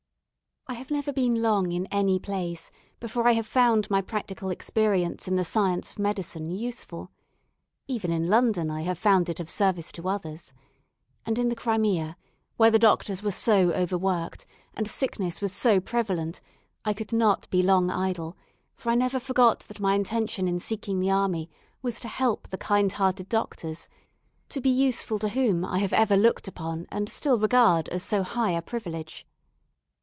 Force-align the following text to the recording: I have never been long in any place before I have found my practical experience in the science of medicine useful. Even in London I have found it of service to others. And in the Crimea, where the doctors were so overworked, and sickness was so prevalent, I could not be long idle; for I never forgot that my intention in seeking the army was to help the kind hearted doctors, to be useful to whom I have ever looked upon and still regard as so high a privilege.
I 0.67 0.75
have 0.75 0.89
never 0.91 1.11
been 1.11 1.41
long 1.41 1.73
in 1.73 1.85
any 1.87 2.17
place 2.17 2.71
before 3.01 3.27
I 3.27 3.33
have 3.33 3.45
found 3.45 3.89
my 3.89 4.01
practical 4.01 4.49
experience 4.49 5.27
in 5.27 5.35
the 5.35 5.43
science 5.43 5.91
of 5.91 5.99
medicine 5.99 6.49
useful. 6.49 7.11
Even 7.87 8.09
in 8.09 8.29
London 8.29 8.71
I 8.71 8.83
have 8.83 8.97
found 8.97 9.27
it 9.27 9.41
of 9.41 9.49
service 9.49 9.91
to 9.93 10.07
others. 10.07 10.53
And 11.25 11.37
in 11.37 11.49
the 11.49 11.57
Crimea, 11.57 12.15
where 12.55 12.71
the 12.71 12.79
doctors 12.79 13.21
were 13.21 13.31
so 13.31 13.73
overworked, 13.73 14.45
and 14.73 14.87
sickness 14.89 15.41
was 15.41 15.51
so 15.51 15.81
prevalent, 15.81 16.39
I 16.85 16.93
could 16.93 17.11
not 17.11 17.49
be 17.49 17.61
long 17.61 17.91
idle; 17.91 18.37
for 18.77 18.91
I 18.91 18.95
never 18.95 19.19
forgot 19.19 19.59
that 19.61 19.81
my 19.81 19.95
intention 19.95 20.47
in 20.47 20.59
seeking 20.61 21.01
the 21.01 21.11
army 21.11 21.49
was 21.81 21.99
to 21.99 22.07
help 22.07 22.47
the 22.47 22.57
kind 22.57 22.93
hearted 22.93 23.27
doctors, 23.27 23.89
to 24.47 24.61
be 24.61 24.69
useful 24.69 25.19
to 25.19 25.29
whom 25.29 25.65
I 25.65 25.79
have 25.79 25.93
ever 25.93 26.15
looked 26.15 26.47
upon 26.47 26.87
and 26.89 27.09
still 27.09 27.37
regard 27.37 27.89
as 27.89 28.03
so 28.03 28.23
high 28.23 28.51
a 28.51 28.61
privilege. 28.61 29.27